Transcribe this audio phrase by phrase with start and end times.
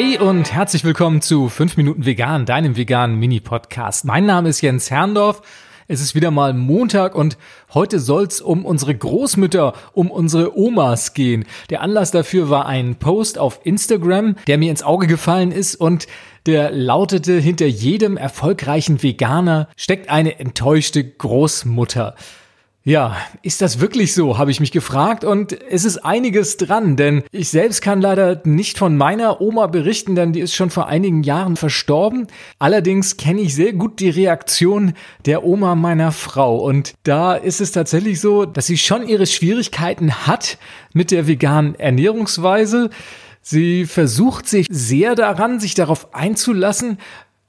[0.00, 4.04] Hey und herzlich willkommen zu 5 Minuten Vegan, deinem veganen Mini-Podcast.
[4.04, 5.42] Mein Name ist Jens Herndorf.
[5.88, 7.36] Es ist wieder mal Montag und
[7.74, 11.46] heute soll's um unsere Großmütter, um unsere Omas gehen.
[11.70, 16.06] Der Anlass dafür war ein Post auf Instagram, der mir ins Auge gefallen ist und
[16.46, 22.14] der lautete, hinter jedem erfolgreichen Veganer steckt eine enttäuschte Großmutter.
[22.84, 27.22] Ja, ist das wirklich so, habe ich mich gefragt und es ist einiges dran, denn
[27.32, 31.22] ich selbst kann leider nicht von meiner Oma berichten, denn die ist schon vor einigen
[31.22, 32.28] Jahren verstorben.
[32.58, 34.94] Allerdings kenne ich sehr gut die Reaktion
[35.26, 40.26] der Oma meiner Frau und da ist es tatsächlich so, dass sie schon ihre Schwierigkeiten
[40.26, 40.56] hat
[40.94, 42.88] mit der veganen Ernährungsweise.
[43.42, 46.98] Sie versucht sich sehr daran, sich darauf einzulassen,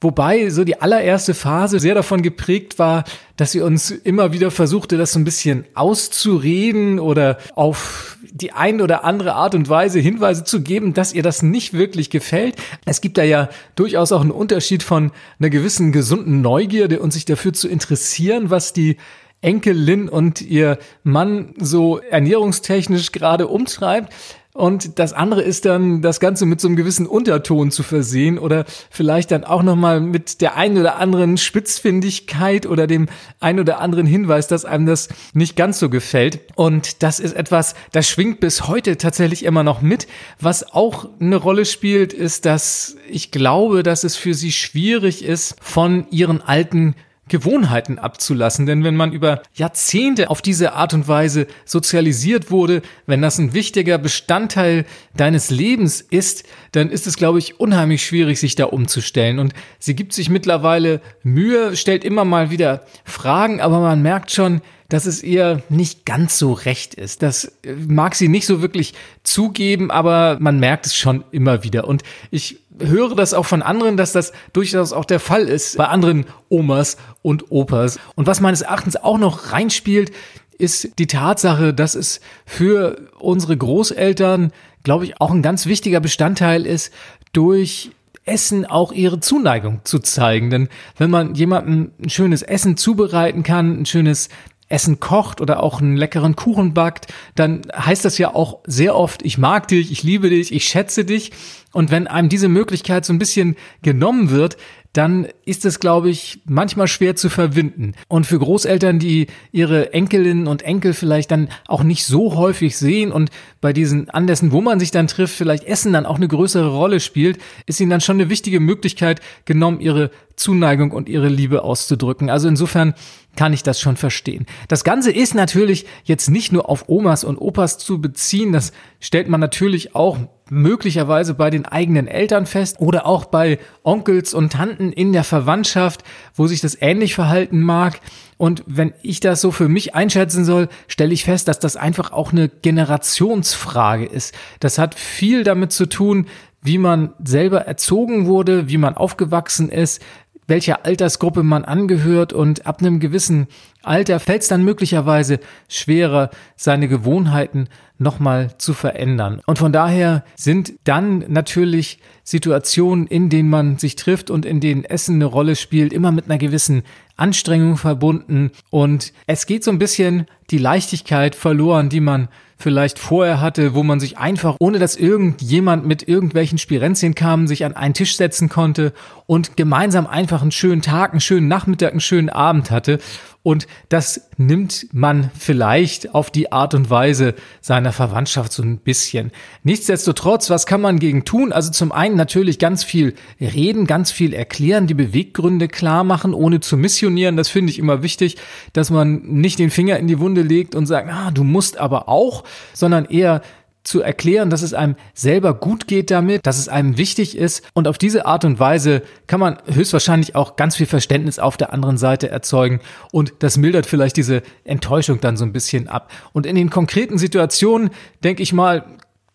[0.00, 3.02] Wobei so die allererste Phase sehr davon geprägt war,
[3.36, 8.80] dass sie uns immer wieder versuchte, das so ein bisschen auszureden oder auf die ein
[8.80, 12.54] oder andere Art und Weise Hinweise zu geben, dass ihr das nicht wirklich gefällt.
[12.84, 17.24] Es gibt da ja durchaus auch einen Unterschied von einer gewissen gesunden Neugierde und sich
[17.24, 18.98] dafür zu interessieren, was die
[19.40, 24.12] Enkelin und ihr Mann so ernährungstechnisch gerade umtreibt.
[24.58, 28.64] Und das andere ist dann, das Ganze mit so einem gewissen Unterton zu versehen oder
[28.90, 33.06] vielleicht dann auch nochmal mit der einen oder anderen Spitzfindigkeit oder dem
[33.38, 36.40] einen oder anderen Hinweis, dass einem das nicht ganz so gefällt.
[36.56, 40.08] Und das ist etwas, das schwingt bis heute tatsächlich immer noch mit.
[40.40, 45.54] Was auch eine Rolle spielt, ist, dass ich glaube, dass es für sie schwierig ist,
[45.60, 46.96] von ihren alten
[47.28, 48.66] Gewohnheiten abzulassen.
[48.66, 53.54] Denn wenn man über Jahrzehnte auf diese Art und Weise sozialisiert wurde, wenn das ein
[53.54, 54.84] wichtiger Bestandteil
[55.16, 59.38] deines Lebens ist, dann ist es, glaube ich, unheimlich schwierig, sich da umzustellen.
[59.38, 64.60] Und sie gibt sich mittlerweile Mühe, stellt immer mal wieder Fragen, aber man merkt schon,
[64.88, 67.22] dass es ihr nicht ganz so recht ist.
[67.22, 67.52] Das
[67.86, 71.86] mag sie nicht so wirklich zugeben, aber man merkt es schon immer wieder.
[71.86, 75.86] Und ich höre das auch von anderen, dass das durchaus auch der Fall ist bei
[75.86, 77.98] anderen Omas und Opas.
[78.14, 80.10] Und was meines Erachtens auch noch reinspielt,
[80.56, 84.52] ist die Tatsache, dass es für unsere Großeltern,
[84.84, 86.92] glaube ich, auch ein ganz wichtiger Bestandteil ist,
[87.32, 87.90] durch
[88.24, 90.50] Essen auch ihre Zuneigung zu zeigen.
[90.50, 94.28] Denn wenn man jemandem ein schönes Essen zubereiten kann, ein schönes
[94.68, 99.22] Essen kocht oder auch einen leckeren Kuchen backt, dann heißt das ja auch sehr oft,
[99.22, 101.32] ich mag dich, ich liebe dich, ich schätze dich.
[101.72, 104.56] Und wenn einem diese Möglichkeit so ein bisschen genommen wird,
[104.92, 107.94] dann ist es, glaube ich, manchmal schwer zu verwinden.
[108.08, 113.12] Und für Großeltern, die ihre Enkelinnen und Enkel vielleicht dann auch nicht so häufig sehen
[113.12, 116.68] und bei diesen Anlässen, wo man sich dann trifft, vielleicht Essen dann auch eine größere
[116.68, 121.62] Rolle spielt, ist ihnen dann schon eine wichtige Möglichkeit genommen, ihre Zuneigung und ihre Liebe
[121.62, 122.30] auszudrücken.
[122.30, 122.94] Also insofern
[123.36, 124.46] kann ich das schon verstehen.
[124.68, 129.28] Das Ganze ist natürlich jetzt nicht nur auf Omas und Opas zu beziehen, das stellt
[129.28, 130.18] man natürlich auch
[130.50, 136.02] möglicherweise bei den eigenen Eltern fest oder auch bei Onkels und Tanten in der Verwandtschaft,
[136.34, 138.00] wo sich das ähnlich verhalten mag.
[138.36, 142.12] Und wenn ich das so für mich einschätzen soll, stelle ich fest, dass das einfach
[142.12, 144.34] auch eine Generationsfrage ist.
[144.60, 146.26] Das hat viel damit zu tun,
[146.62, 150.02] wie man selber erzogen wurde, wie man aufgewachsen ist,
[150.48, 153.46] welcher Altersgruppe man angehört und ab einem gewissen
[153.82, 159.40] Alter fällt es dann möglicherweise schwerer, seine Gewohnheiten nochmal zu verändern.
[159.46, 164.84] Und von daher sind dann natürlich Situationen, in denen man sich trifft und in denen
[164.84, 166.82] Essen eine Rolle spielt, immer mit einer gewissen
[167.16, 168.52] Anstrengung verbunden.
[168.70, 173.82] Und es geht so ein bisschen die Leichtigkeit verloren, die man vielleicht vorher hatte, wo
[173.82, 178.48] man sich einfach, ohne dass irgendjemand mit irgendwelchen Spirenzien kam, sich an einen Tisch setzen
[178.48, 178.92] konnte
[179.26, 182.98] und gemeinsam einfach einen schönen Tag, einen schönen Nachmittag, einen schönen Abend hatte.
[183.42, 189.30] Und das nimmt man vielleicht auf die Art und Weise seiner Verwandtschaft so ein bisschen.
[189.62, 191.52] Nichtsdestotrotz, was kann man gegen tun?
[191.52, 196.60] Also zum einen natürlich ganz viel reden, ganz viel erklären, die Beweggründe klar machen, ohne
[196.60, 197.36] zu missionieren.
[197.36, 198.36] Das finde ich immer wichtig,
[198.72, 202.08] dass man nicht den Finger in die Wunde legt und sagt, ah, du musst aber
[202.08, 202.44] auch,
[202.74, 203.40] sondern eher
[203.88, 207.62] zu erklären, dass es einem selber gut geht damit, dass es einem wichtig ist.
[207.72, 211.72] Und auf diese Art und Weise kann man höchstwahrscheinlich auch ganz viel Verständnis auf der
[211.72, 212.80] anderen Seite erzeugen.
[213.12, 216.10] Und das mildert vielleicht diese Enttäuschung dann so ein bisschen ab.
[216.34, 217.90] Und in den konkreten Situationen,
[218.22, 218.84] denke ich mal,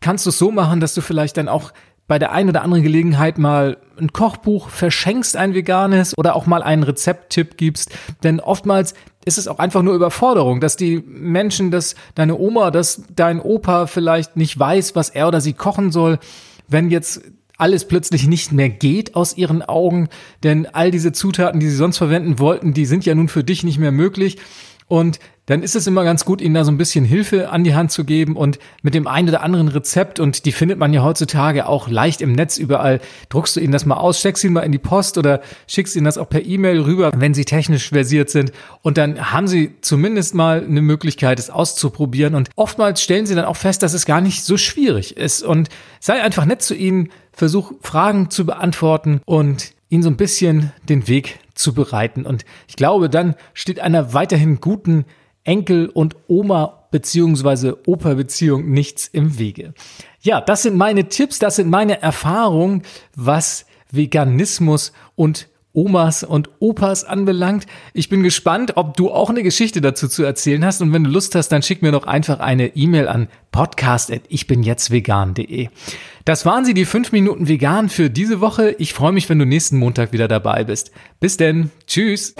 [0.00, 1.72] kannst du es so machen, dass du vielleicht dann auch
[2.12, 6.62] bei der einen oder anderen Gelegenheit mal ein Kochbuch verschenkst, ein veganes oder auch mal
[6.62, 7.90] einen Rezepttipp gibst.
[8.22, 8.92] Denn oftmals
[9.24, 13.86] ist es auch einfach nur Überforderung, dass die Menschen, dass deine Oma, dass dein Opa
[13.86, 16.18] vielleicht nicht weiß, was er oder sie kochen soll,
[16.68, 17.22] wenn jetzt
[17.56, 20.10] alles plötzlich nicht mehr geht aus ihren Augen,
[20.42, 23.64] denn all diese Zutaten, die sie sonst verwenden wollten, die sind ja nun für dich
[23.64, 24.36] nicht mehr möglich.
[24.92, 27.74] Und dann ist es immer ganz gut, ihnen da so ein bisschen Hilfe an die
[27.74, 28.36] Hand zu geben.
[28.36, 32.20] Und mit dem einen oder anderen Rezept und die findet man ja heutzutage auch leicht
[32.20, 33.00] im Netz überall.
[33.30, 36.04] Druckst du ihnen das mal aus, steckst ihn mal in die Post oder schickst ihnen
[36.04, 38.52] das auch per E-Mail rüber, wenn sie technisch versiert sind.
[38.82, 42.34] Und dann haben sie zumindest mal eine Möglichkeit, es auszuprobieren.
[42.34, 45.42] Und oftmals stellen sie dann auch fest, dass es gar nicht so schwierig ist.
[45.42, 50.70] Und sei einfach nett zu ihnen, versuch Fragen zu beantworten und ihnen so ein bisschen
[50.86, 55.04] den Weg zu bereiten und ich glaube, dann steht einer weiterhin guten
[55.44, 59.72] Enkel- und Oma- beziehungsweise Opa-Beziehung nichts im Wege.
[60.20, 62.82] Ja, das sind meine Tipps, das sind meine Erfahrungen,
[63.16, 67.66] was Veganismus und Omas und Opas anbelangt.
[67.94, 70.82] Ich bin gespannt, ob du auch eine Geschichte dazu zu erzählen hast.
[70.82, 75.68] Und wenn du Lust hast, dann schick mir doch einfach eine E-Mail an podcast.ichbinjetztvegan.de.
[76.24, 78.74] Das waren sie, die fünf Minuten vegan für diese Woche.
[78.78, 80.92] Ich freue mich, wenn du nächsten Montag wieder dabei bist.
[81.20, 81.70] Bis denn.
[81.86, 82.34] Tschüss.